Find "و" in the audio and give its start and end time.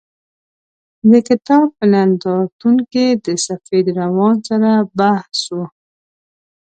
5.55-5.57